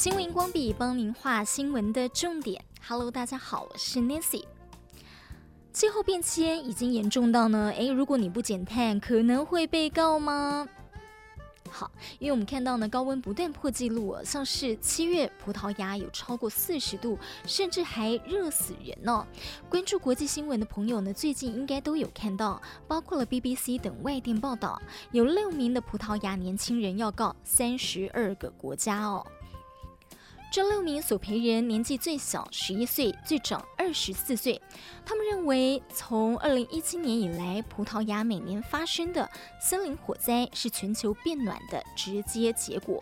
[0.00, 2.64] 新闻荧光笔帮您画新闻的重点。
[2.88, 4.44] Hello，大家好，我是 Nancy。
[5.74, 10.66] 气候变迁已经严重到呢，诶，如果你不减碳，可能会被告吗？
[11.68, 19.26] 好，因为我们看到呢，高温不断破纪录，像是七月葡萄牙有超过四十度，甚至还热死人呢、哦。
[19.68, 22.58] 关注国际新闻的朋友呢，最近应该都有看到，
[22.88, 24.80] 包括了 BBC 等外电报道，
[25.12, 29.26] 有六名的葡萄牙年轻人要告三十二个国家哦。
[30.50, 34.60] 这六名索赔人年纪最小十一岁，最长二十四岁。
[35.06, 43.00] 他们认为，从二零一七年以来，葡萄牙每年发生的森林火灾是全球变暖的直接结果。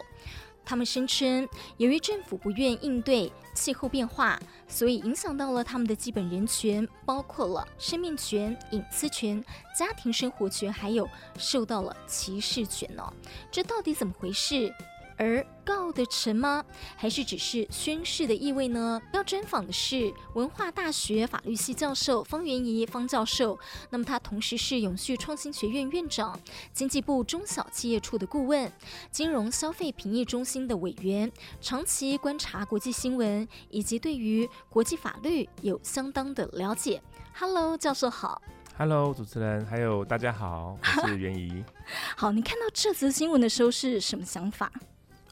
[0.62, 1.48] 他们声称，
[1.78, 4.38] 由于政府不愿应对气候变化，
[4.68, 9.42] 所以影响到了他们的基本人权，包括了生命权、隐私权、
[9.74, 13.10] 家庭生活权，还有受到了歧视权呢。
[13.50, 14.70] 这到底怎么回事？
[15.18, 16.64] 而告得成吗？
[16.96, 19.00] 还是只是宣誓的意味呢？
[19.12, 23.58] 要专访的是文化大学法律系教授方元仪方教授。
[23.90, 26.38] 那么他同时是永续创新学院院长、
[26.72, 28.72] 经济部中小企业处的顾问、
[29.10, 31.30] 金融消费评议中心的委员，
[31.60, 37.02] 长期观察国际新闻，以及对于国际法律有相当的了解。
[37.34, 38.40] Hello，教授好。
[38.76, 41.64] Hello，主持人，还有大家好，我是元怡。
[42.16, 44.70] 好，你看到这则新闻的时候是什么想法？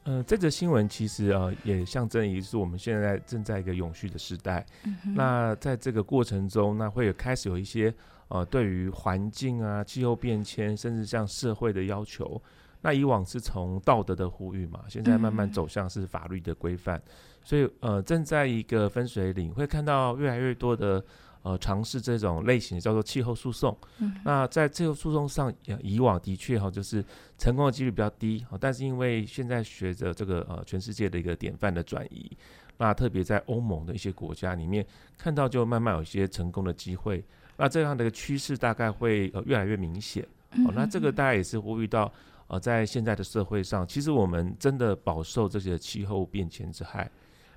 [0.06, 4.64] 呃，这则新闻其实呃也象征于是我们现在正在一个永续的时代。
[4.84, 7.92] 嗯、那在这个过程中，那会有开始有一些
[8.28, 12.40] 呃对于环境啊、气候变迁，甚至像社会的要求。
[12.82, 16.96] 那以往是从道德的呼吁嘛，现在慢慢走向是法律的规范。
[16.98, 17.12] 嗯、
[17.42, 21.04] 所以呃正在一个分水岭，会看到越来越多的。
[21.46, 23.78] 呃，尝试这种类型叫做气候诉讼。
[23.98, 27.04] 嗯、那在气候诉讼上，以往的确哈，就是
[27.38, 28.44] 成功的几率比较低。
[28.58, 32.36] 但是因为现在学着这个呃全世界的一个典范的转移，
[32.78, 34.84] 那特别在欧盟的一些国家里面，
[35.16, 37.24] 看到就慢慢有一些成功的机会。
[37.56, 40.26] 那这样的一个趋势大概会呃越来越明显。
[40.66, 42.12] 哦，那这个大家也是呼吁到
[42.48, 47.08] 呃，在现在的社会上，其实我们真的饱受这些气候变迁之害。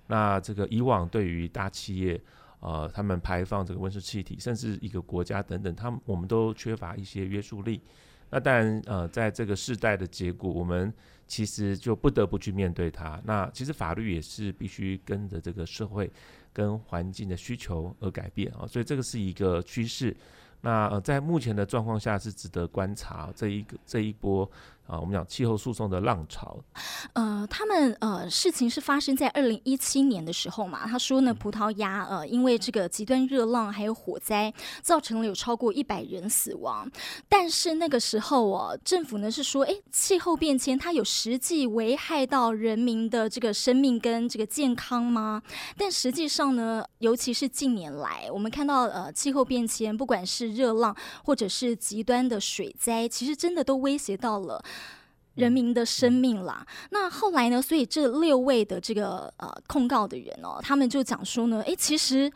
[0.05, 2.21] 那这个以往对于大企业。
[2.59, 7.81] 呃，他们排放这个温室气体，甚至一个国家等等，他们我们都缺乏一些约束力。
[8.29, 10.93] 那当然，呃，在这个世代的结果，我们
[11.25, 13.21] 其实就不得不去面对它。
[13.25, 16.11] 那其实法律也是必须跟着这个社会
[16.53, 20.15] 跟环境的需求而改变啊，所以这个是一个趋势。
[20.61, 24.49] 那呃，在目前的状况下是值得观察这一个这一波。
[24.89, 26.57] 啊，我们讲气候诉讼的浪潮，
[27.13, 30.87] 呃，他们呃，事情是发生在二零一七年的时候嘛。
[30.87, 34.51] 他说呢，葡萄牙呃，因为这个极端热浪还有火灾，
[34.81, 36.89] 造成了有超过一百人死亡。
[37.29, 45.43] 但是那个时候哦，政府呢是说，哎，气候变迁它有实际危害到人民的这个生命跟这个健康吗？
[45.77, 54.59] 但实际上呢，尤其是近年来，我们看到呃，气候变迁，不管是热浪或者是极端的水灾，其实真的都威胁到了。
[55.35, 57.61] 人民的生命啦，那后来呢？
[57.61, 62.29] 所以这六位的这个呃控告的人哦，他们就讲说呢，诶，其实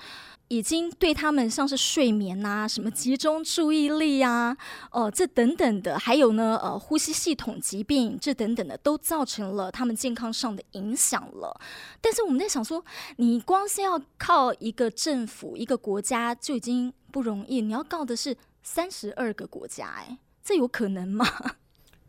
[0.47, 4.55] 已经对他们像是睡眠呐、啊、什么集中注意力啊、
[4.91, 11.59] 哦、呃、这等等的，还有呢呃呼吸系统疾病这等等的，都造成了他们健康上的影响了。
[11.99, 12.83] 但是我们在想说，
[13.17, 21.25] 你光是要靠一个政府、一个国家就已经不容易，你要告的是三十二个国家，哎，这有可能吗？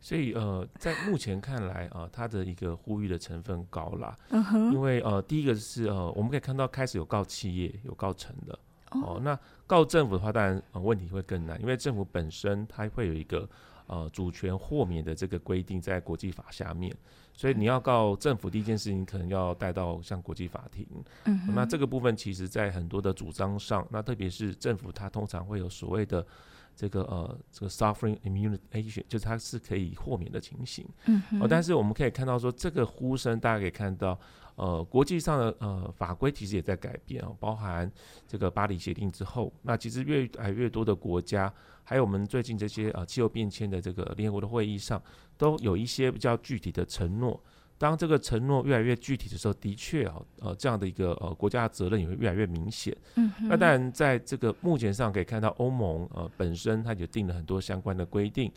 [0.05, 4.15] 所以呃，在目前看来啊，它的一个呼吁的成分高啦。
[4.29, 4.71] 嗯哼。
[4.71, 8.59] 因为呃，第一个是呃，我们可以看到开始有告企业，有告成的。
[8.91, 9.19] 哦。
[9.23, 13.49] 那告政府的话，当然呃问题会更难，因为政府本身它会有一个
[13.87, 16.95] 呃主权豁免的这个规定在国际法下面，
[17.33, 20.85] 所以你要告政府第一件事情，可能要带到像国际法庭。
[21.23, 21.55] 嗯哼。
[21.55, 26.23] 那这个部分其实在很多的主张上，那特别是政府它通常会有所谓的。
[26.75, 30.85] 这个呃，这个 sovereign immunity 就是它是可以豁免的情形。
[31.05, 31.41] 嗯哼。
[31.41, 34.19] 哦，但是我们可以看到说，这个呼声大家可以看到，
[34.55, 37.89] 呃，国际上的呃法规其实也在改变哦，包含
[38.27, 41.51] 这个巴黎协定之后，那其实越来越多的国家，
[41.83, 45.01] 还有我们最近这些呃气候变迁的这个联合国的会议上，
[45.37, 47.41] 都有一些比较具体的承诺。
[47.77, 52.95] 当这个承诺越来越具体的时候，的确啊，呃，这样的一个呃国家的责任也会越来越明显。
[53.15, 53.29] 嗯。
[53.41, 58.49] 那当然，在这个目前上可以看到，欧盟呃本身它就定了很多相关的规定，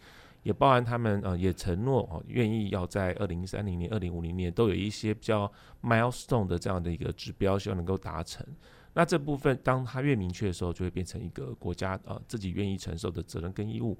[0.44, 5.50] 也包含他们呃也承诺哦，愿意要在二零三零年、二零五零年都有一些比较
[5.82, 8.46] milestone 的这样的一个指标，希望能够达成。
[8.94, 13.98] 那这部分当它越明确的时候，就会变成一个国家呃自己愿意承受的责任跟义务。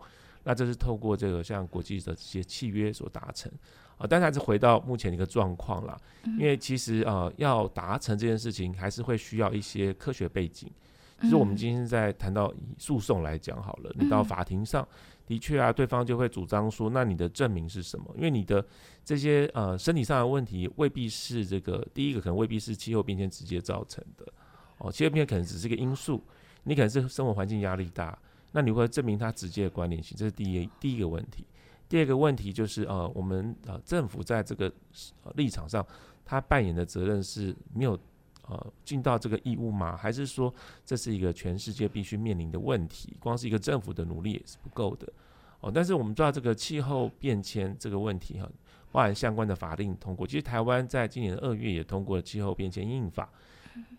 [0.48, 3.52] 那这是透过这个像国际的这些契约所达成
[3.98, 4.06] 啊。
[4.08, 10.70] 但是还是回到目前的一个状况啦，因为其实呃要达成这件事情，还是会需要一些科学背景。
[11.20, 14.88] 就是我们今天在谈到以诉讼来讲好了，你到法庭上。
[15.26, 18.06] 的确啊，对方就会主张说，那你的证明是什么？
[18.16, 18.64] 因为你的
[19.04, 24.24] 这些呃身体上的问题未必是这个第一个，可能未必是气候变迁直接造成的
[24.78, 26.24] 哦，气候变迁可能只是一个因素，
[26.62, 28.18] 你可能是生活环境压力大，
[28.52, 31.44] 那你会证明它直接的关联性，这是第一第一个问题。
[31.88, 34.72] 第二个问题就是呃，我们呃政府在这个
[35.34, 35.86] 立场上，
[36.24, 37.98] 他扮演的责任是没有。
[38.50, 39.94] 呃，尽到这个义务吗？
[39.94, 40.50] 还是说
[40.82, 43.14] 这是一个全世界必须面临的问题？
[43.20, 45.06] 光是一个政府的努力也是不够的
[45.60, 45.70] 哦。
[45.70, 48.50] 但是我们知道这个气候变迁这个问题哈，
[48.90, 50.26] 包含相关的法令通过。
[50.26, 53.28] 其实台湾在今年二月也通过了气候变迁应法，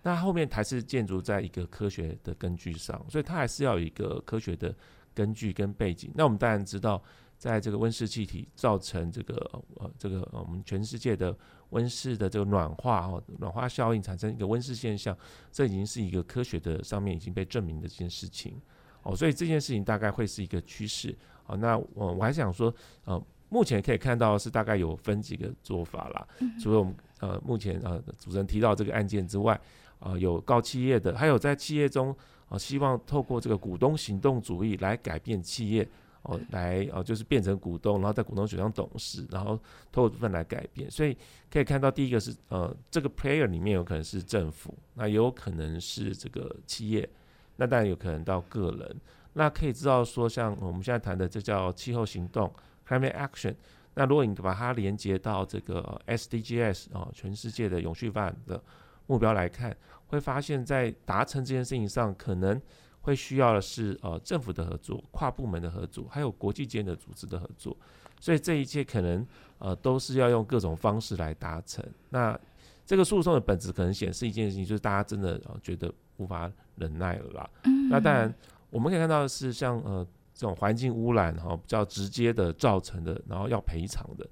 [0.03, 4.73] 那后面还是建筑在一个科学的根据上，所以它还是要有一个科学的
[5.13, 6.11] 根据跟背景。
[6.15, 7.01] 那我们当然知道。
[7.39, 9.33] 在这个温室气体造成这个
[9.75, 11.33] 呃这个我们全世界的
[11.69, 15.17] 温室的这个暖化哦，暖化效应产生一个温室现象，
[15.49, 18.59] 这已经是一个科学的上面已经被证明的这件事情
[19.03, 21.55] 哦，所以这件事情大概会是一个趋势哦。
[21.55, 26.27] 那我我还想说，呃，目前可以看到是大概有分几个做法啦，
[26.61, 29.53] 除了我们呃目前呃主持人提到这个案件之外，
[29.99, 35.87] 啊、呃，有告企业的，还有在企业中啊、呃，希望透过这个股东行动主义来改变企业。
[36.23, 39.57] 哦，来哦，就是变成股东，然后在股东选上董事，然后
[39.89, 40.91] 透过部分来改变。
[40.91, 41.17] 所以
[41.49, 47.09] 可以看到，第一个是呃，这个 player 里面有可能是政府，那也有可能是这个企业，
[47.55, 48.95] 那当然有可能到个人。
[49.31, 52.53] 那可以知道说，像我们现在谈的这叫气候行动
[52.85, 53.55] （climate action）。
[53.99, 58.63] 那如果你把它连接到这个 SDGs 啊、哦，全世界的永续发展的
[59.07, 59.75] 目标来看，
[60.07, 62.61] 会发现，在达成这件事情上，可能。
[63.01, 67.75] 会需要的是呃政府的合作、跨部门的合作，还有国际间的组织的合作，
[68.19, 69.25] 所以这一切可能
[69.57, 71.83] 呃都是要用各种方式来达成。
[72.09, 72.37] 那
[72.85, 77.49] 这个诉讼的本质可能显示一件事情，就是大家真的呃觉得无法忍耐了啦。
[77.63, 77.87] 嗯。
[77.89, 78.31] 那当然
[78.69, 80.05] 我们可以看到的是像呃
[80.39, 84.25] 这种环境污染哈比较直接的造成的，然后要赔偿的。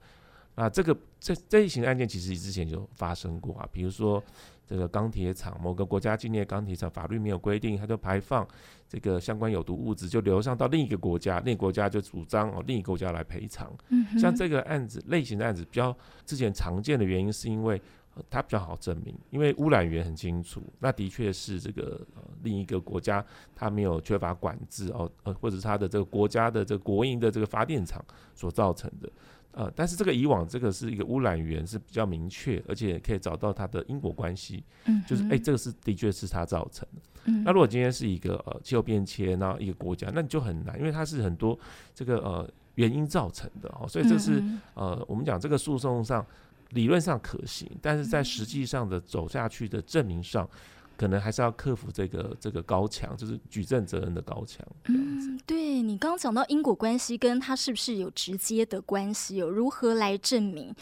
[0.55, 4.23] 那这个这这一型案件其实之前就发生过啊，比如说。
[4.69, 8.45] 这个钢铁厂，某个国家境内钢铁厂法律没有规定，它就排放
[8.89, 13.73] 这个相关有毒物质，就流上到另一个国家，另一个国家就主张哦，另一个国家来赔偿。
[13.87, 14.05] 嗯。
[14.19, 17.81] 像这个案子类型的案子，比较之前常见的原因是因为
[18.29, 21.99] 它比较好证明，因为污染源很清楚，那的确是这个
[22.43, 23.25] 另一个国家
[23.55, 28.03] 它没有缺乏管制哦，呃，或者是它的这个国家的这个国营的这个发电厂
[28.33, 29.09] 所造成的。
[29.51, 37.01] 呃，但是这个以往这个是一个污染源是比较明确，而且可以找到它的因果关系，嗯，就是哎、欸，这个是的确是它造成的。
[37.25, 41.57] 嗯，那如果今天是一个呃气候变迁，然后一个国家，那你就很难，因为它是很多
[41.95, 44.43] 这个呃原因造成的哦，所以这是
[44.75, 46.23] 呃我们讲这个诉讼上
[46.71, 50.49] 理论上可行，但是在实际上的走下去的证明上。
[50.97, 54.65] 可能还是要克服这个这个高墙，就是举证责任的高墙。
[54.85, 59.35] 嗯，对，你刚刚讲到因果关系，跟它是不是有直接的关系？
[59.35, 60.73] 有如何来证明？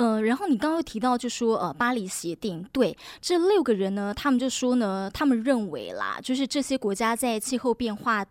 [0.00, 8.24] 呃，然后你刚刚又提到，就说呃，巴黎协定，对这六个人呢，他们就说呢，他们认为啦，就是这些国家在气候变化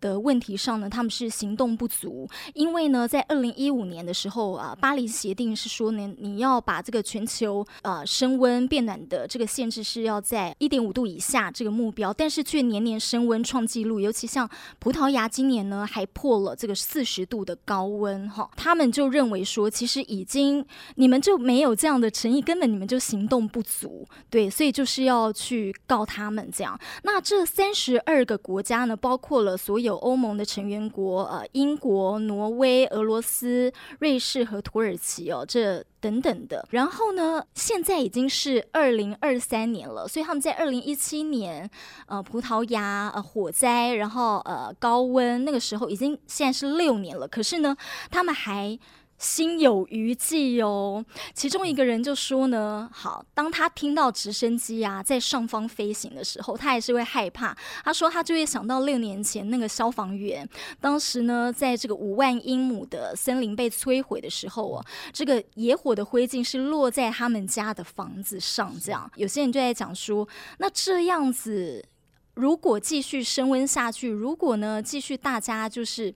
[0.00, 20.64] 的问题上呢，他们是行动不足，因为呢，在二零一五年的时候啊，巴黎协定是说呢，你要把这个全球呃升温变暖的这个限制是要在一点五度以下这个目标，但是却年年升温创纪录，尤其像葡萄牙今年呢还破了这个四十度的高温哈，他们就认为说，其实已经
[20.94, 21.15] 你们。
[21.20, 26.78] 就没有这样的诚意，根本你们就行动不足，对，所以就是要去告他们这样。
[27.02, 36.66] 那这三十二个国家呢，包括了所有欧盟的成员国，呃，英国、挪威、俄罗斯、瑞士和土耳其哦，这等等的。
[36.70, 41.68] 然后呢，现在已经是二零二三年了，所以他们在二零一七年，
[42.06, 47.76] 呃，葡萄牙呃火灾，然后呃高温，那个时候已经现在是六年了，可是呢，
[48.10, 48.78] 他们还。
[49.18, 57.56] 心有余悸哦，其中一个人就说呢：“好，当他听到直升机啊在上方飞行的时候，他还是会害怕。
[57.82, 60.46] 他说他就会想到六年前那个消防员，
[60.80, 68.74] 当时呢，在这个五万英亩的森林被摧毁的时候啊，这个野火的灰烬是落在他们家的房子上。
[68.78, 71.82] 这样，有些人就在讲说，那这样子
[72.34, 76.14] 如果继续升温下去，如果呢继续大家就是。”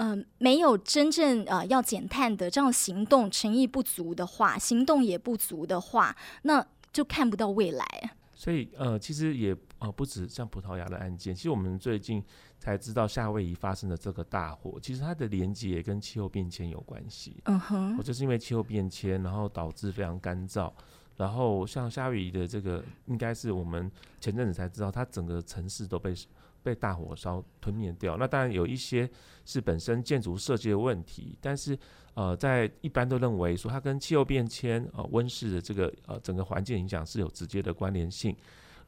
[0.00, 7.86] 嗯、呃，没有真正呃要减碳的这样行动诚意不足的话，行动也不足的话，那就看不到未来。
[8.34, 12.24] 所以呃，其实也呃不止像葡萄牙的案件，其实我们最近
[12.58, 17.36] 才知道夏威夷发生的这个大火，其实它的连接也跟气候变迁有关系。
[17.44, 20.72] 嗯哼，我，就是因为气候变迁，然后导致非常干燥，
[21.18, 26.14] 然后像夏威夷的这个，应该是我们前阵子才知道，它整个城市都被
[26.62, 28.16] 被大火烧吞灭掉。
[28.16, 29.08] 那当然有一些
[29.44, 31.78] 是本身建筑设计的问题，但是。
[32.14, 38.32] 呃，在一般都认为说它跟气候变迁、呃温室的这个呃整个环境影响是有直接的关联性，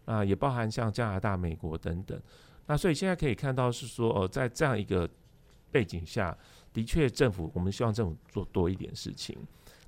[0.05, 2.21] 啊、呃，也包含像加拿大、美国等等。
[2.67, 5.09] 那所以现在可以看到是说，呃，在这样一个
[5.71, 6.37] 背景下，
[6.73, 9.39] 的确政府我们希望政府做多一点事情。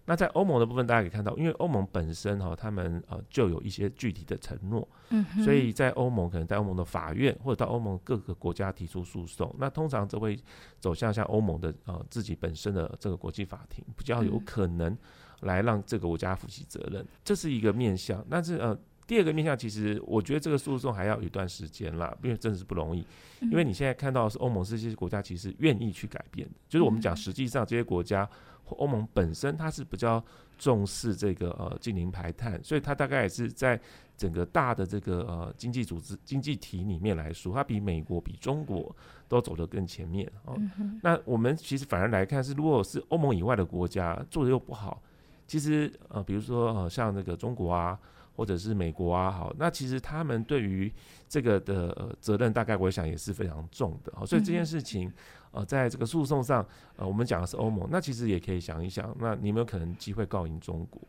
[0.07, 10.39] 那在欧盟的部分，大家可以看到，因为欧盟本身哈，他们呃就有一些具体的承诺，嗯，所以在欧盟可能在欧盟的法院或者到欧盟各个国家提出诉讼，那通常这会
[10.79, 14.97] 走向像欧盟的呃自己本身的这个国际法庭，比较有可能
[15.41, 18.25] 来让这个国家负起责任，这是一个面向。
[18.29, 18.79] 但是呃。
[19.07, 23.05] 第二个面向，其实我觉得这个诉讼还要有一段时间啦，因为真的是不容易。
[23.43, 28.27] 因为你现在看到的是欧盟这些国家其实愿意去改变的，就是我们讲实际上这些国家
[28.65, 30.25] 或欧盟本身它是比较
[30.57, 33.79] 重视这个呃净零排碳，所以它大概也是在
[34.17, 38.95] 整个大的这个呃经济组织经济体里面来说，它比美国比中国
[39.29, 40.59] 都走得更前面哦。
[41.03, 45.03] 那我们其实反而来看是，如果是欧盟以外的国家做的又不好，
[45.47, 47.99] 其实呃比如说呃像那个中国啊。
[48.37, 50.93] 或者是美国啊，好，那其实他们对于
[51.29, 55.13] 这个的、呃、责任，大概我想也是非常重的，好，所以这件事情，
[55.53, 61.01] 呃，在这个诉讼上，呃，我们讲的是欧盟，那其实也可以想一想，那你有没有可能机会告赢中国，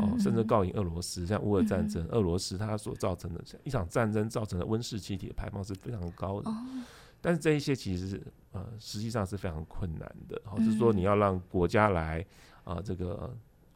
[0.00, 1.24] 哦，甚至告赢俄罗斯？
[1.24, 6.50] 像乌俄战争，俄罗斯它所造成的一场战争造成的温室气体的排放是非常高的，
[7.20, 12.20] 但是这一些其实是呃，实际上是非常困难的，好，就是说你要让国家来
[12.64, 13.32] 啊、呃，这个。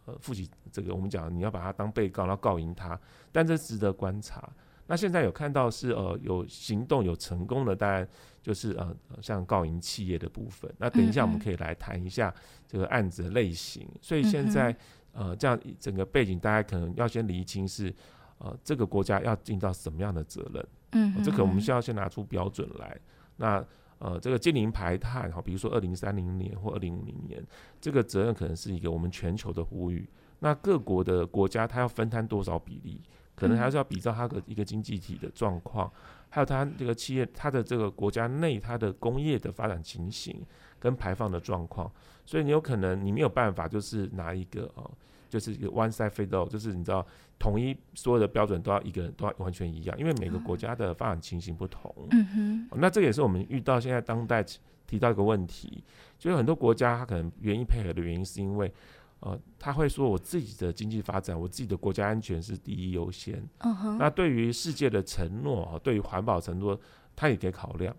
[0.09, 2.99] 呃，负起这个，我们讲你要把他当被告，然后告赢他，
[3.31, 4.49] 但这值得观察。
[4.87, 8.09] 那现在有看到是呃有行动有成功的，当然
[8.41, 10.73] 就是呃像告赢企业的部分。
[10.79, 12.35] 那等一下我们可以来谈一下
[12.67, 13.87] 这个案子的类型。
[14.01, 14.75] 所以现在
[15.13, 17.95] 呃这样整个背景，大家可能要先厘清是
[18.39, 20.67] 呃这个国家要尽到什么样的责任。
[20.93, 22.99] 嗯，这个我们需要先拿出标准来。
[23.37, 23.63] 那
[23.99, 27.45] 呃，这个近零排碳哈，比如说二零三零年或二零五零年，
[27.81, 30.09] 这个责任可能是一个我们全球的呼吁。
[30.39, 33.01] 那各国的国家，它要分摊多少比例，
[33.35, 35.93] 可能还是要比照它的一个经济体的状况，
[36.29, 40.41] 还有它这个企业，它的这个国家内它的工业的发展情形
[40.79, 41.91] 跟排放的状况。
[42.25, 44.91] 所以你有可能你没有办法，就是拿一个呃。
[45.29, 47.07] 就是一个 one size fits all，就是你知道，
[47.39, 51.95] 统一所有的标准都要一个人都要完全一样，因为每个国家的发展情形不同。
[52.11, 52.27] 嗯
[52.71, 52.81] 哼。
[52.81, 54.45] 那这也是我们遇到现在当代
[54.87, 55.85] 提到一个问题，
[56.19, 58.73] 就是很多国家他可能愿意配合的原因，是因为
[59.21, 63.47] 呃，他会说我自己的经济发展，我自己的国家安全是第一优先。
[63.59, 63.99] 嗯哼。
[63.99, 66.81] 那对于世界的承诺，对于环保承诺，
[67.15, 67.95] 他也可以考量。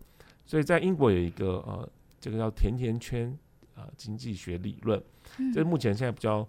[0.46, 1.88] 所以在英国有一个呃，
[2.20, 3.30] 这个叫甜甜圈
[3.76, 5.00] 啊、呃、经济学理论，
[5.54, 6.48] 这是目前现在比较。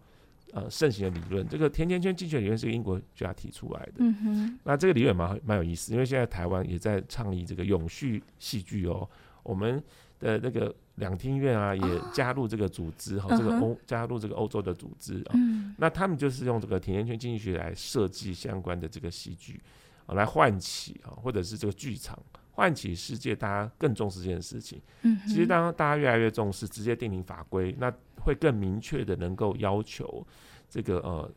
[0.52, 3.92] 呃，盛行的理论，这个甜甜圈经济学理论是英国学家提出来的。
[3.98, 4.58] 嗯哼。
[4.64, 9.08] 那这个理论蛮蛮有意思，因为现在台湾也在倡议这个永续戏剧哦。
[9.42, 9.82] 我们
[10.18, 15.32] 的那个两厅院啊，也加入这个组织哈、哦，这个欧加入这个欧洲的组织啊、哦。
[15.34, 15.74] 嗯。
[15.78, 19.60] 那他们就是用这个甜甜圈经济学来设计相关的这个戏剧，
[20.06, 22.18] 啊，来唤起啊，或者是这个剧场
[22.52, 24.80] 唤起世界大家更重视这件事情。
[25.02, 25.18] 嗯。
[25.26, 27.92] 其实当大家越来越重视，直接定定法规，那。
[28.22, 30.22] 会更明确的能够要求
[30.68, 31.30] 这个呃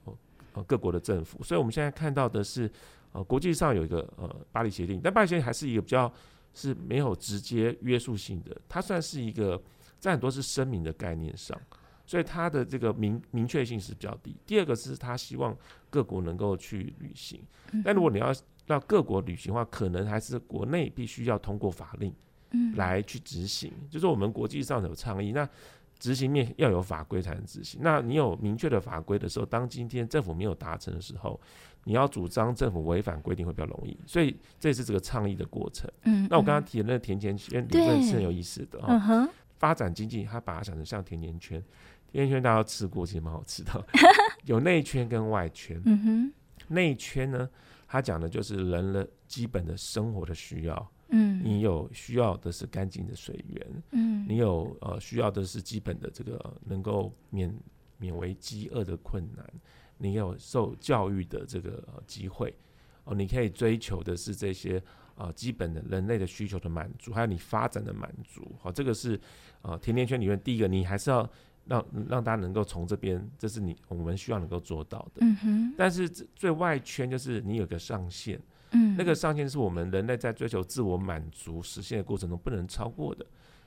[0.52, 2.70] 呃各国的政府，所以我们现在看到的是
[3.14, 6.14] 呃国际上有一个呃巴黎协定，但巴黎协定还是一个比较
[6.54, 9.64] 是没有直接约束性的，它算是一个
[9.98, 11.58] 在很多是声明的概念上，
[12.06, 14.36] 所以它的这个明明确性是比较低。
[14.46, 15.58] 第二个是他希望
[15.90, 17.42] 各国能够去履行，
[17.86, 18.34] 但如果你要
[18.66, 22.14] 让各国旅行的话，可能还是国内必须要通过法令
[22.76, 25.48] 来去执行，就是我们国际上有倡议那。
[26.00, 27.80] 执行面要有法规才能执行。
[27.82, 31.40] 那你有明确的法规的时候，当今天政府没有达成的时候，
[31.86, 33.98] 你要主张政府违反规定会比较容易。
[34.06, 35.90] 所以这也是这个倡议的过程。
[36.04, 39.02] 嗯，那我刚刚提的那个甜甜圈理论是很有意思的哈。
[39.08, 39.30] 嗯、
[39.60, 41.64] 发展经济，它把它想成像甜甜圈，
[42.12, 43.86] 甜甜圈大家都吃过，其实蛮好吃的。
[44.44, 45.82] 有内圈跟外圈。
[45.86, 46.34] 嗯哼。
[46.68, 47.50] 内圈呢，
[47.94, 50.92] 它讲的就是人的基本的生活的需要。
[51.10, 57.56] 嗯，你有需要的是干净的水源，嗯，你有呃需要的是基本的这个能够免
[58.00, 59.48] 免为饥饿的困难，
[60.00, 62.50] 你有受教育的这个机会，
[63.04, 64.80] 哦、呃，你可以追求的是这些
[65.14, 69.20] 啊、呃、基本的人类的需求的满足，还有你发展的满足，好、呃，这个是
[69.62, 71.30] 啊甜甜圈里面第一个，你还是要
[71.66, 75.22] 让让大家能够从这边，这是你我们需要能够做到的。
[75.22, 75.74] 嗯哼。
[75.78, 78.40] 但是最外圈就是你有个上限，
[78.72, 83.26] 嗯，那个上限是我们人类在追求自我满足实现的过程中不能超过的。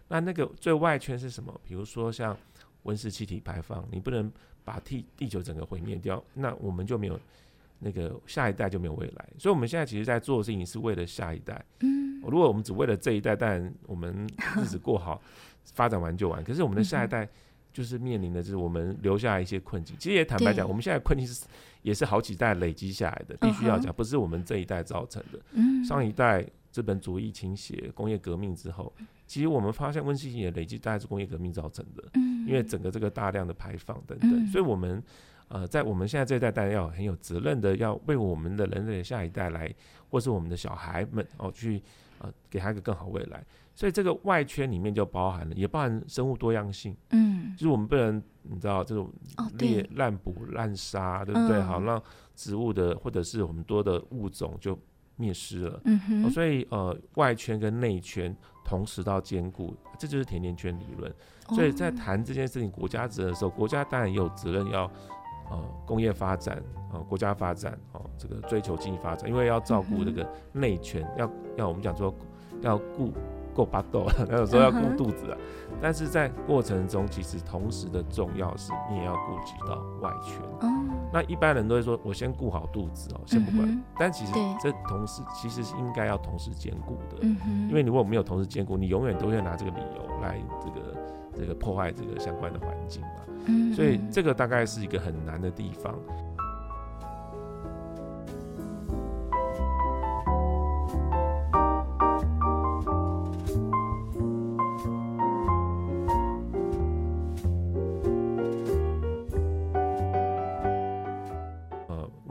[0.08, 1.60] 那那个最外圈是什么？
[1.64, 2.36] 比如说像
[2.84, 4.30] 温室气体排放，你不能
[4.64, 7.18] 把地地球整个毁灭掉，那我们就没有
[7.80, 9.28] 那个下一代就没有未来。
[9.38, 11.64] 所以我们现在其实在做的事情是为了下一代。
[11.80, 15.20] 嗯，如果我们只为了这一代，当然我们日子过好，
[15.74, 16.44] 发展完就完。
[16.44, 17.28] 可是我们的下一代
[17.76, 19.94] 就是面临的就是我们留下一些困境。
[19.98, 21.44] 其实也坦白讲，我们现在困境是
[21.82, 25.38] 也是好几代累积下来的，必须要讲，不是我们这一代造成的。
[25.52, 28.90] 嗯，上一代资本主义倾斜、工业革命之后。
[29.26, 32.02] 其实我们发现温室气体的累积大概是工业革命造成的，
[32.46, 35.02] 因为整个这个大量的排放等等，所以我们
[35.48, 39.70] 呃在我们现在这一代大家要很有责任的，要为我们的人类的下一代来，
[40.08, 41.82] 或是我们的小孩们哦去
[42.20, 43.44] 呃给他一个更好未来。
[43.76, 49.08] 所以这个外圈里面就包含了，也包含生物多样性，嗯，就是我们不能你知道这种
[49.58, 51.62] 猎滥捕滥杀，对不对？
[51.62, 52.02] 好让
[52.34, 54.76] 植物的或者是我们多的物种就
[55.14, 58.36] 灭失了，嗯哼，所以呃外圈跟内圈。
[58.68, 61.14] 同时到兼顾，这就是甜甜圈理论。
[61.50, 64.90] 所以在谈这件事情国家责任的时候，国家当然也有责任要
[65.48, 66.60] 呃工业发展，
[66.92, 72.12] 呃国家发展哦、呃，这个追求经济发展，因为要照顾这个内圈，要要我们讲说
[72.60, 73.12] 要顾
[73.56, 75.38] 够巴肚， 有时候要顾肚子啊。
[75.80, 80.40] 但是在过程中，其实同时的重要是你也要顾及到外圈。
[81.12, 83.82] 那一般人都会说，我先顾好肚子哦，先不管。
[83.98, 84.32] 但其实
[84.62, 87.26] 这同时其实是应该要同时兼顾的，
[87.68, 90.96] 因为你如果没有同时兼顾，你永远都会拿这个理由来这个
[91.40, 93.74] 这个破坏这个相关的环境嘛。
[93.74, 95.94] 所以这个大概是一个很难的地方。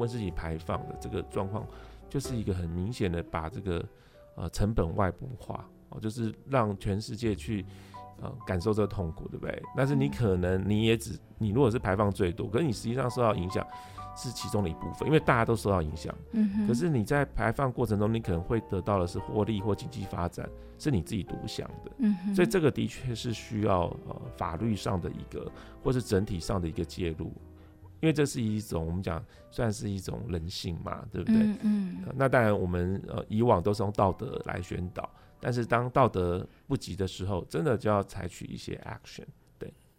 [0.07, 1.65] 自己排放的这个状况，
[2.09, 3.83] 就是一个很明显的把这个
[4.35, 7.65] 呃成本外部化哦，就是让全世界去
[8.21, 9.61] 呃感受这个痛苦，对不对？
[9.75, 13.65] 但是你可能你也只你如果是排放最多，可是你实际上受到影响
[14.15, 16.15] 是其中的一部分，因为大家都受到影响。
[16.67, 22.33] 可是你在排放过程中，你可能会得到的是获利或经济发展，是你自己独享的。
[22.33, 25.51] 所以这个的确是需要呃法律上的一个，
[25.83, 27.31] 或是整体上的一个介入。
[28.01, 31.35] 因为这是一种我们讲算是一种人性嘛，对不对？
[31.35, 32.13] 嗯，嗯、呃。
[32.15, 39.25] 那当然，我们呃以往都是用道德来宣导，但是当道德不及的时候，真的就要采取一些 action。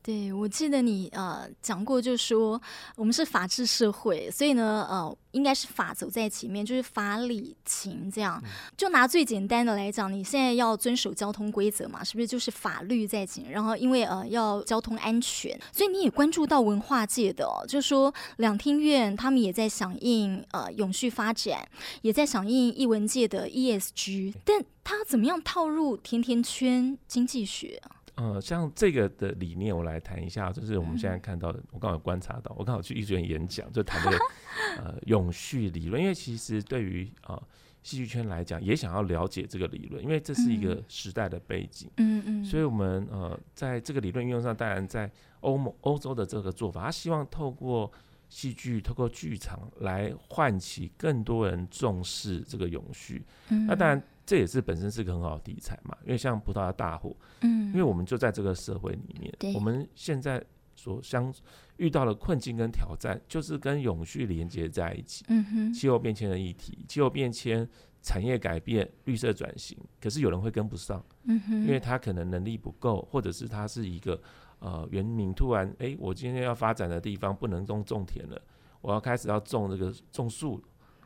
[0.07, 2.63] 对，我记得你呃讲过，就是说
[2.95, 8.41] 我们是法治社会，所以呢，呃，应该是法走在前面，就是法理情这样。
[8.77, 13.51] 就拿最简单的来讲，你现在要遵守交通规则嘛，是不是就是法律在前？
[13.51, 21.69] 然后因为呃要交通安全，所以你也关注到文化界的，哦，就是说两厅院他们也在响应呃永续发展，
[22.03, 27.96] 也在响应艺文界的 ESG，但他怎么样套入甜甜圈经济学啊？
[28.17, 31.63] 呃，像这个的理念，我来谈一下，就是我们现在看到的。
[31.71, 34.19] 我刚好观察到，我刚好去艺术院演讲，就谈这个
[34.83, 36.01] 呃永续理论。
[36.01, 37.41] 因为其实对于呃
[37.83, 41.91] 戏剧圈来讲，也想要了解这个理论，因为这是一个时代的背景。
[41.99, 42.45] 嗯嗯。
[42.45, 47.93] 所以我们呃在这个理论运用上，当然在欧盟欧洲的这个做法，他希望透过
[48.31, 53.23] 戏剧、透过剧场来唤起更多人重视这个永续。
[53.51, 53.67] 嗯。
[53.67, 54.03] 那当然。
[54.27, 59.55] 这也是本身是个很好的题材嘛，因为像葡萄牙大火，嗯，因为我们就在这个社会里面，对。
[59.55, 61.33] 我们现在所相
[61.77, 67.67] 遇到的困境跟挑战，就是跟永续连接在一起，嗯哼，气候变迁的议题，气候变迁、
[68.03, 74.21] 产业改变、绿色转型，可是有人会跟不上，嗯哼，因为他可能能力不够，或者是他是一个
[74.59, 78.43] 呃原民突然，哎，我今天要发展的地方不能种种田了，
[78.81, 80.61] 我要开始要种这个种树，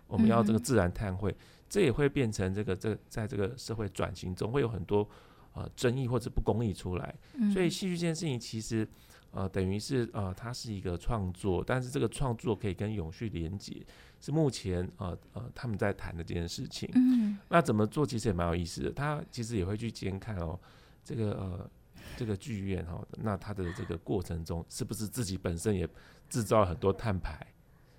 [0.07, 1.31] 我们要这个自然碳汇。
[1.31, 1.37] 嗯
[1.71, 5.09] 这也会变成这个这在这个社会转型中会有很多
[5.55, 7.15] 呃争议或者不公义出来，
[7.53, 8.87] 所以戏剧这件事情其实
[9.31, 13.87] 呃等于是呃它是一个创作，但是这个创作可以跟永续连接，
[14.21, 16.91] 是目前呃呃他们在谈的这件事情。
[16.95, 20.59] 嗯，那怎么做其实也蛮有意思的，他其实也会去监看哦，
[21.05, 21.71] 这个呃
[22.17, 25.89] 这个剧院哈，那它的这个过程中是不是自己本身也
[26.29, 27.47] 制造了很多碳排，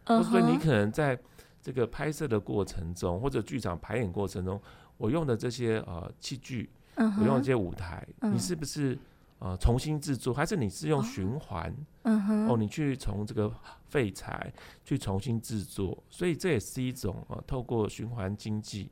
[0.03, 1.17] 或者说你可能在。
[1.61, 4.59] 这个拍摄的过程中，或者剧场排演过程中，
[4.97, 8.31] 我用的这些呃器具，uh 我用的这些舞台，uh.
[8.31, 8.97] 你是不是
[9.39, 12.51] 呃重新制作，还是你是用循环？Uh.
[12.51, 13.53] 哦，你去从这个
[13.87, 14.51] 废材
[14.83, 18.89] 去重新制作，所以这也是一种呃透过循环经济，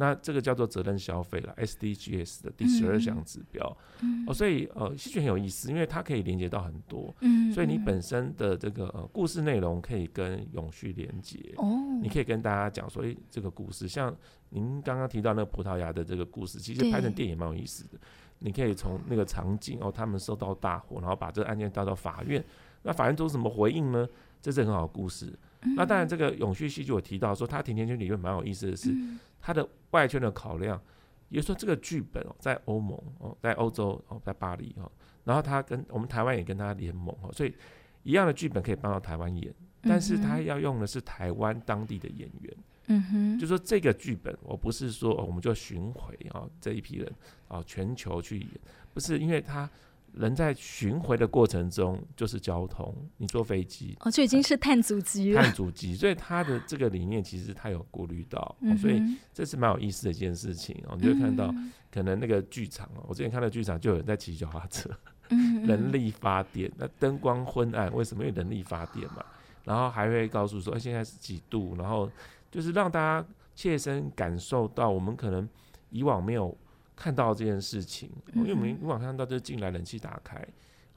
[0.00, 3.76] 那这个叫做责任消费了，SDGs 的第十二项指标。
[4.00, 7.14] 嗯、哦，所以呃，戏剧很有意思，因为它可以连接到很多。
[7.20, 11.38] 嗯，所以你本身的这个、呃、故事内容可以跟永续连接。
[11.58, 11.68] 哦，
[12.02, 14.16] 你可以跟大家讲说，诶，这个故事，像
[14.48, 17.98] 您刚刚提到那个葡萄牙的这个故事，其实拍成电影蛮有意思的。
[18.38, 22.42] 你可以从那个场景哦，他们受到大火，然后把这个案件带到法院，
[22.84, 24.08] 那法院做什么回应呢？
[24.40, 25.38] 这是很好的故事。
[25.62, 28.94] 嗯、那当然，这个永续戏剧我提到说，它甜甜圈理论蛮有意思的是，
[29.40, 30.80] 它的外圈的考量，
[31.28, 34.90] 也就是说这个剧本哦，在欧盟哦，在欧洲哦，在巴黎哦，
[35.24, 37.54] 然后他跟我们台湾也跟他联盟哦，所以
[38.02, 42.56] 一样的剧本可以搬到台湾演，但是他要用的是台湾当地的演员。
[42.92, 47.12] 嗯哼，就说这个剧本，我不是说我们就巡回啊这一批人
[47.46, 48.48] 啊全球去演，
[48.92, 49.68] 不是，因为他
[50.12, 59.00] 人在巡回的过程中就是交通，你坐飞机哦，就已经是碳足迹了，碳足迹，所以他的这个理念其实他有顾虑到，嗯，所以
[59.32, 60.96] 这是蛮有意思的一件事情哦。
[60.98, 61.54] 你就会看到
[61.92, 64.90] 可能那个剧场哦，我之前看到剧场就有人在骑脚踏车，
[65.30, 68.24] 嗯，人力发电，那灯光昏暗，为什么？
[68.24, 69.24] 因为人力发电嘛，
[69.64, 72.10] 然后还会告诉说，哎，现在是几度，然后。
[72.52, 75.48] 就是让大家切身感受到，我们可能
[75.90, 76.52] 以往没有
[77.00, 80.36] 看到这件事情，因为我们以往看到就是进来冷气打开，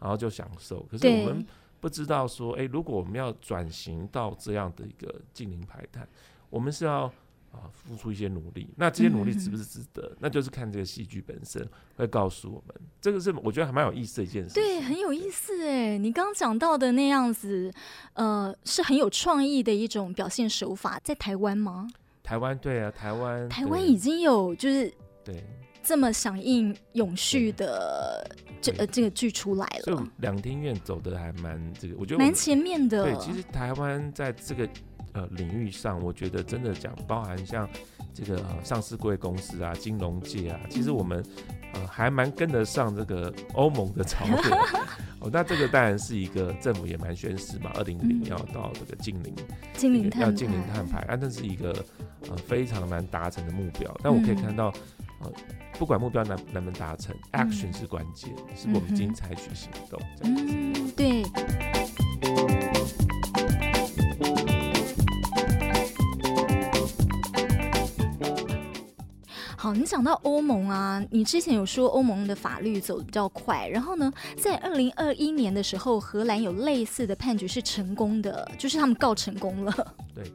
[0.01, 0.83] 然后就享受。
[0.91, 1.45] 可是我们
[1.79, 6.05] 不知道说，诶，如果我们要转型到这样的一个近零排碳，
[6.49, 7.05] 我们是要
[7.53, 8.67] 啊付出一些努力。
[8.75, 10.13] 那这些努力值不值得？
[10.19, 12.75] 那就是看这个戏剧本身会告诉我们。
[12.99, 14.55] 这个是我觉得还蛮有意思的一件事。
[14.55, 15.97] 对，很有意思哎！
[15.97, 17.71] 你刚刚讲到的那样子，
[18.13, 21.87] 呃，是很有创意的一种表现手法，在台湾吗？
[22.21, 25.43] 台湾对啊，台湾台湾已经有就是对
[25.83, 28.25] 这么响应永续的
[28.61, 29.83] 这呃这个剧出来了。
[29.83, 33.03] 所以两厅院走的还蛮这个，我觉得蛮前面的。
[33.03, 34.67] 对，其实台湾在这个
[35.11, 37.69] 呃领域上，我觉得真的讲包含像
[38.13, 41.23] 这个、呃、上市贵公司啊、金融界啊，其实我们。
[41.75, 44.35] 呃，还蛮跟得上这个欧盟的潮流
[45.19, 45.29] 哦。
[45.33, 49.33] 那这个当然是一个政府也蛮宣示嘛，二零零要到这个净零，
[49.73, 51.73] 净零要净零碳排啊，那是一个
[52.29, 53.91] 呃非常难达成的目标。
[54.03, 54.71] 但我可以看到，
[55.23, 55.31] 呃，
[55.79, 59.99] 不管目标能能不能达成，action 是关键，是我们已经采取行动。
[60.23, 61.23] 嗯，对。
[69.55, 79.95] 好，你讲到欧盟啊，你之前有说欧盟的法律走得比较快，然后呢，在二零二一年的时候，荷兰有类似的判决是成功的，就是他们告成功了。
[80.13, 80.25] 对，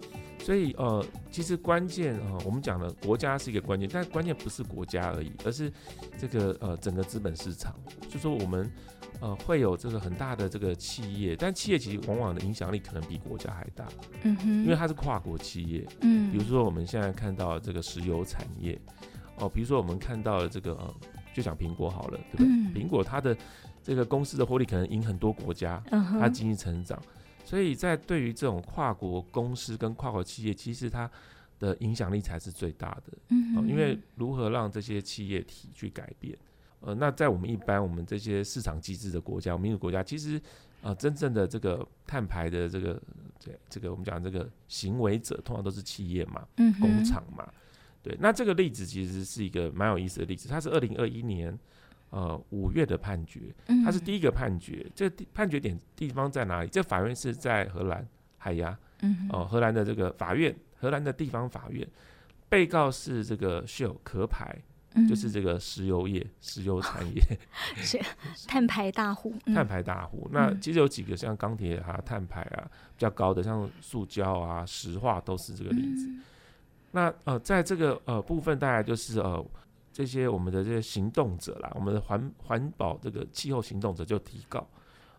[0.48, 5.70] 所以呃，其实关键啊、呃，我们讲了国家是一个关键，但关键不是国家而已，而是
[6.16, 7.74] 这个呃整个资本市场，
[8.08, 8.72] 就说我们
[9.20, 13.86] 呃会有这个很大的这个企业，但企业其实往往的影响力可能比国家还大，
[14.22, 18.80] 嗯哼，因为它是跨国企业，嗯，比如说我们现在看到这个石油产业。
[19.40, 20.94] 哦，比如说我们看到的这个，呃，
[21.32, 22.46] 就讲苹果好了，对不对？
[22.46, 23.36] 嗯、苹果它的
[23.84, 27.00] 这个公司的获利可能赢很多国家，它经济成长，
[27.48, 31.10] 所以在对于这种跨国公司跟跨国企业，其实它
[31.58, 33.16] 的影响力才是最大的。
[33.30, 36.36] 嗯、呃，因为如何让这些企业体去改变？
[36.80, 40.38] 呃，那在我们一般我们这些市场机制的国家、民主国家，其实
[40.82, 43.00] 呃，真正的这个碳排的这个
[43.40, 47.50] 这这个我们讲这个行为者，通常都是企业嘛，嗯，工厂嘛。
[48.02, 51.58] 对，那这个例子其实是一个蛮有意思的例子，它是二零二一年
[52.10, 56.68] 呃五月的判决，它是第一个判决，这判决点地方在哪里？
[56.68, 61.86] 这法院是在荷兰海牙，嗯，哦，荷兰的这个法院，荷兰的地方法院，
[62.48, 64.56] 被告是这个 Shell 壳牌，
[65.08, 67.22] 就是这个石油业、石油产业，
[67.76, 68.00] 是
[68.46, 70.28] 碳排大户，碳排大户。
[70.32, 76.08] 那其实有几个像钢铁啊、碳排啊比较高的，像塑胶啊、石化都是这个例子。
[76.92, 79.44] 那呃，在这个呃部分，大概就是呃
[79.98, 84.64] 这些我们的这些行动者啦，我们的环环保这个气候行动者就提告，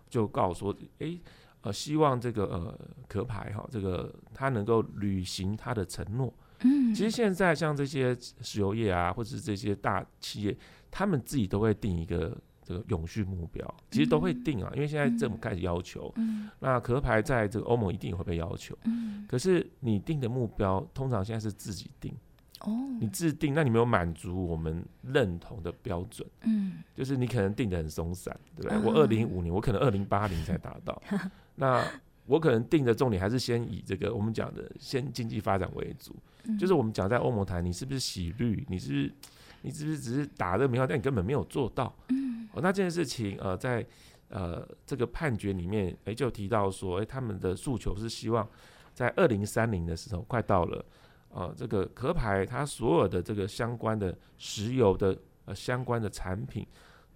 [0.09, 1.19] 就告说，哎，
[1.59, 6.33] 呃，希望这个呃壳牌哈，这个他能够履行他的承诺。
[6.61, 10.57] 嗯，其实现在像这些石油业啊，或者是这些大企业，
[10.89, 12.37] 他们自己都会定一个。
[12.61, 16.13] 这个永续目标其实都会定啊，因为现在政府开始要求，
[16.59, 18.77] 那壳牌在这个欧盟一定也会被要求。
[19.27, 22.13] 可是你定的目标通常现在是自己定，
[22.99, 26.83] 你制定，那你没有满足我们认同的标准，嗯。
[26.95, 28.77] 就是你可能定的很松散，对不对？
[28.79, 31.01] 我二零五年，我可能二零八零才达到，
[31.55, 31.81] 那
[32.25, 36.15] 我可能定的重点还是先以这个我们讲的先经济发展为主，
[36.59, 38.65] 就是我们讲在欧盟谈，你是不是洗绿？
[38.69, 39.13] 你是不是
[39.61, 41.85] 你是不是只是打这个名号，但你根本没有做到？
[42.53, 43.85] 哦，那这件事情，呃，在
[44.29, 48.47] 呃这个判决里面，哎，就提到说，哎，他们的诉求是希望
[48.93, 50.83] 在二零三零的时候，快到了，
[51.29, 56.65] 呃这个壳牌它所有的这个相关的石油的呃相关的产品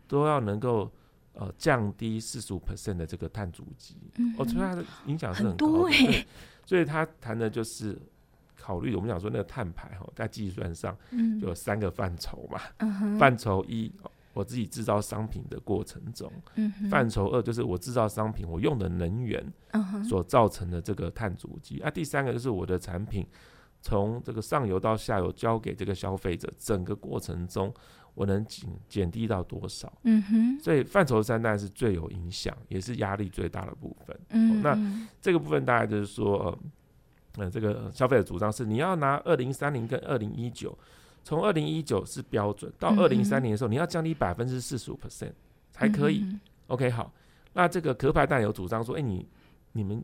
[0.08, 0.92] 都要能够
[1.34, 6.28] 呃降低四十五 percent 的这个碳足迹，嗯，哦，所以它的影响是很高的，欸、对，
[6.66, 8.00] 所以他谈的就是
[8.56, 10.98] 考虑我们讲说那个碳排哈，在计算上
[11.40, 12.60] 就有三个范畴嘛，
[13.18, 13.92] 范畴一。
[14.36, 16.28] 我自己制造商品的过程中，
[16.90, 19.54] 范畴二就是我制造商品我用的能源
[20.10, 23.28] 所造成的这个碳足迹，啊，第三个就是我的产品
[23.84, 27.72] 从这个上游到下游交给这个消费者，整个过程中
[28.16, 29.92] 我能减减低到多少？
[30.04, 34.18] 嗯哼，所以范畴三当然是最有影响，也是压力最大的部分。
[34.30, 34.76] 嗯，那
[35.22, 36.38] 这个部分大概就是说，
[37.36, 40.76] 呃，呃这个消费者主张是你要拿二零三零跟二零一九。
[41.26, 45.32] 从二零一九是标准，到二零三零的时候，你要降低百分之四十五 percent
[45.72, 46.20] 才可以。
[46.22, 47.14] 嗯、OK，好，
[47.54, 49.26] 那这个壳牌当然有主张说，哎、欸，你
[49.72, 50.04] 你们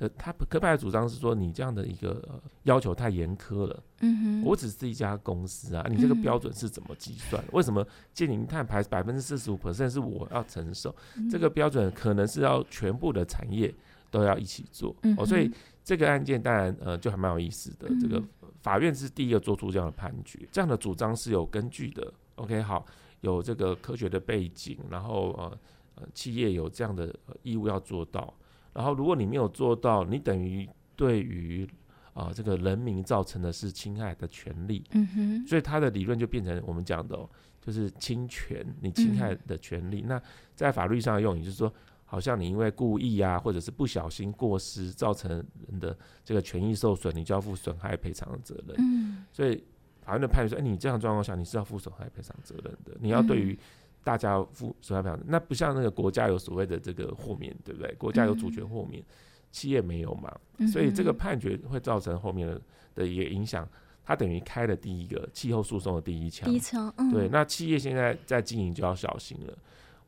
[0.00, 3.82] 的他科派的主张是说，你这样的一个、呃、要求太严苛了。
[4.00, 7.44] 嗯哼，我只是一家公司啊，你这个标准是怎么计算？
[7.52, 10.94] 为什么建零碳排百分之四十五 percent 是我要承受？
[11.30, 13.72] 这个标准可能是要全部的产业
[14.10, 14.96] 都要一起做。
[15.18, 15.48] 哦，所以
[15.84, 17.88] 这个案件当然呃就还蛮有意思的。
[18.00, 18.20] 这个。
[18.62, 22.12] 法院是第一个做出这样的判决，这样的主张是有根据的。
[22.34, 22.84] OK，好，
[23.22, 25.58] 有这个科学的背景，然后呃
[25.94, 27.10] 呃，企业有这样的
[27.42, 28.34] 义务要做到。
[28.72, 31.68] 然后如果你没有做到，你等于对于
[32.12, 34.84] 啊、呃、这个人民造成的是侵害的权利。
[34.92, 35.46] 嗯哼。
[35.46, 37.28] 所以他的理论就变成我们讲的、哦，
[37.60, 40.02] 就是侵权，你侵害的权利。
[40.02, 40.22] 嗯、那
[40.54, 41.72] 在法律上的用语就是说。
[42.12, 48.74] 好像你因为故意啊，或者是不小心过失造成人的这个权益受损，你就要负损害赔偿的责任。
[48.80, 49.62] 嗯，所以
[50.02, 53.56] 法院的判决说，哎，你这样状况下你是要负损害赔偿责任的，你要对于
[54.02, 55.26] 大家负损害赔偿。
[55.26, 57.94] 那不像那个国家有所谓的这个豁免，对不对？
[57.94, 59.02] 国家有主权豁免，
[59.50, 60.32] 企业没有嘛。
[60.72, 62.60] 所以这个判决会造成后面的
[62.94, 63.68] 的一个影响，
[64.04, 66.48] 它等于开了第一个气候诉讼的第一枪。
[66.48, 67.28] 第一枪，对。
[67.28, 69.58] 那企业现在在经营就要小心了。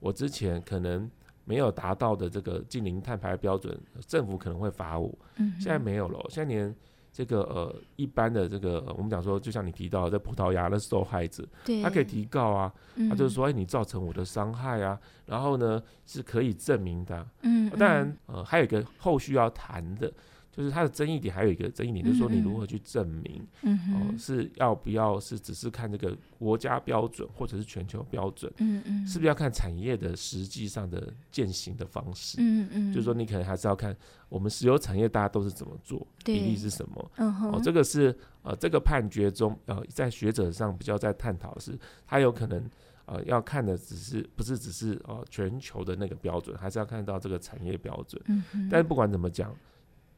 [0.00, 1.10] 我之前可能。
[1.44, 3.76] 没有达到的这个近零碳排标准，
[4.06, 5.12] 政府可能会罚我。
[5.38, 6.72] 嗯、现在没有了，现在连
[7.12, 11.46] 这个呃一般的这个、呃、我们讲说，就像你提到的，在葡萄牙的受害者，
[11.82, 17.26] 他可以提告啊，嗯、他就是说，哎，你造成我的伤害啊，然后呢是可以证明的。
[17.42, 20.12] 嗯，当然呃还有一个后续要谈的。
[20.54, 33.96] 就是它的争议点还有一个争议点，就是说你如何去证明，嗯嗯，是要不要是只是看这个国家标准或者是全球标准，嗯嗯，是不是要看产业的实际上的践行的方式，嗯嗯，就是说你可能还是要看
[34.28, 42.62] 我们石油产业大家都是怎么做，比例是什么，哦，这个是呃这个判决中呃在学者上比较在探讨的是，他有可能
[43.06, 48.22] 呃要看的只是不是只是呃全球的那个标准，还是要看到这个产业标准，
[48.70, 49.50] 但是不管怎么讲。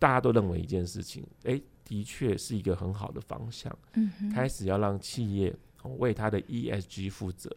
[0.05, 3.75] 大家都认为一件事情，哎、欸，的确是一个很好的方向。
[3.95, 5.51] 嗯、开始要让企业
[5.97, 7.49] 为他的 ESG 负责，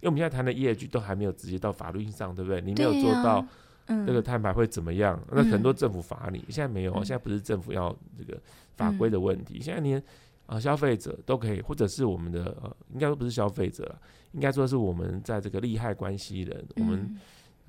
[0.00, 2.58] 因为我们现在谈的 ESG 都还没有直接到法律上，对不对？
[2.62, 3.46] 你没有做到，
[3.86, 5.22] 那个碳排会怎么样？
[5.28, 8.40] 嗯、那很多政府罚你，现在没有，现在不是政府要这个
[8.76, 10.02] 法规的问题，嗯、现在连
[10.46, 13.94] 啊消费者都可以，或者是我们的呃，应该说不是消费者，
[14.32, 17.14] 应该说是我们在这个利害关系人，我们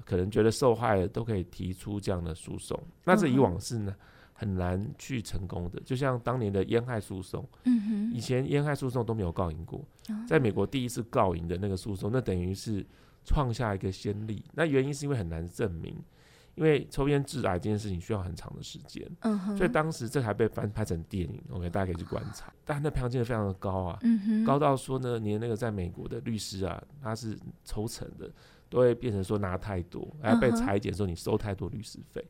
[0.06, 2.82] 可能觉得受害的都可以提出这样的诉讼。
[3.04, 3.94] 那这以往是呢？
[4.42, 9.86] 很难去成功的，就像当年的烟害诉讼，嗯哼，以前烟害诉讼都没有告赢过，
[10.28, 12.84] 在美国第一次告赢的那个诉讼，那等于是
[13.24, 14.44] 创下一个先例。
[14.54, 15.96] 那原因是因为很难证明，
[16.56, 22.52] 因为抽烟致癌这件事情需要很长的时间，嗯，所以当时这还被翻拍成电影，OK，大家可以去观察。
[22.66, 28.28] 但那票价非常的高啊，嗯，高到说呢，连那个在美国的律师啊，他是抽成的，
[28.70, 32.26] 都会变成说拿太多，还要被裁减说你收太多律师费。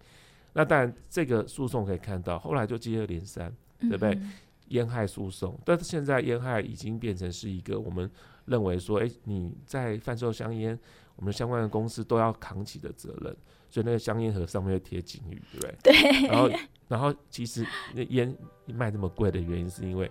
[0.54, 4.20] 那当然，这个诉讼可以看到，后来就接二连三，对不对？
[4.68, 8.10] 烟、嗯、害诉讼，但是现在烟害已经变成是一个我们
[8.46, 10.78] 认为说，哎，你在贩售香烟，
[11.16, 13.36] 我们相关的公司都要扛起的责任，
[13.70, 15.94] 所以那个香烟盒上面会贴警语，对不对？
[15.94, 16.28] 对。
[16.28, 16.50] 然后，
[16.88, 18.34] 然后其实那烟
[18.66, 20.10] 卖那么贵的原因，是因为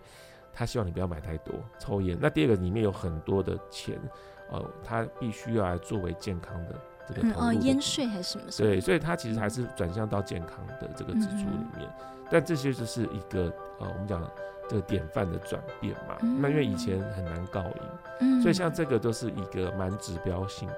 [0.52, 2.18] 他希望你不要买太多抽烟。
[2.20, 3.98] 那第二个，里面有很多的钱，
[4.50, 6.78] 呃，他必须要来作为健康的。
[7.22, 8.44] 嗯哦，烟税还是什么？
[8.56, 11.88] 对，所以它其实还是转向到健康的这个支出里面。
[12.00, 14.22] 嗯、但这些就是一个呃，我们讲
[14.68, 16.16] 这个典范的转变嘛。
[16.22, 17.82] 嗯、那因为以前很难告赢，
[18.20, 20.74] 嗯、所以像这个都是一个蛮指标性的。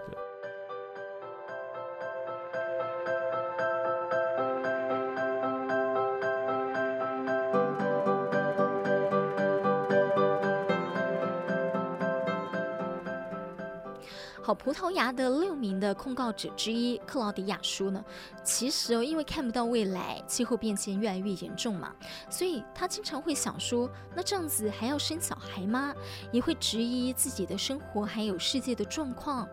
[14.63, 18.05] 葡萄牙的六名的控告者之一克劳迪亚说呢，
[18.45, 21.93] 其实哦，因为看不到未来，气候变迁越来越严重嘛，
[22.31, 25.93] 所以他经常会想说，那这样子还要生小孩吗？
[26.31, 29.49] 也会质疑自己的生活还有世界的状况。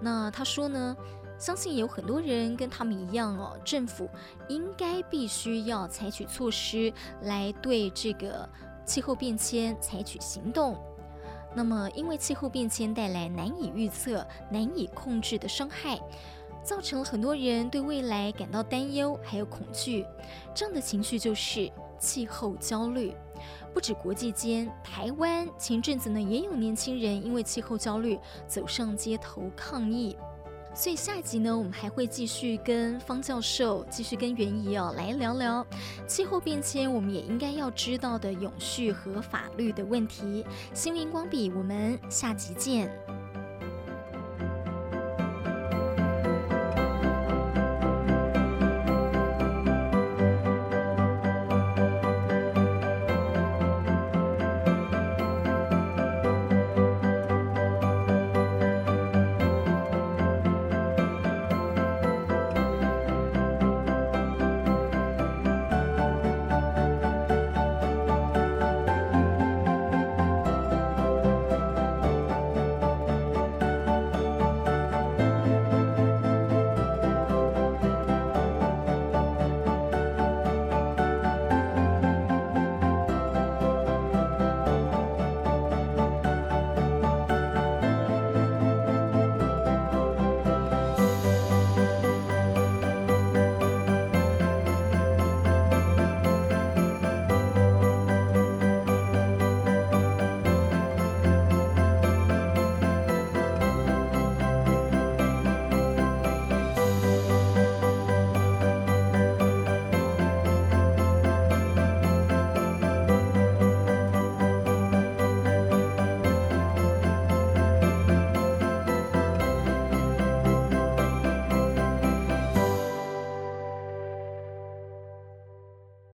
[0.00, 0.96] 那他说呢，
[1.36, 4.08] 相信有很多人跟他们一样哦，政府
[4.48, 8.48] 应该必须要采取措施来对这个
[8.86, 10.80] 气候变迁采取行动。
[11.58, 15.98] 那么，因为气候变迁带来难以预测、难以控制的伤害，
[16.62, 20.06] 造成了很多人对未来感到担忧还有恐惧。
[20.54, 21.68] 这样的情绪就是
[21.98, 23.12] 气候焦虑。
[23.74, 28.16] 不止国际间，台湾前阵子呢也有年轻人因为气候焦虑
[28.46, 30.16] 走上街头抗议。
[30.78, 35.66] 所以下一集呢，我们还会继续跟方教授继续跟袁怡哦来聊聊
[36.06, 40.46] 气候变迁，我们也应该要知道的永续和法律的问题。
[40.72, 42.88] 心灵光笔，我们下集见。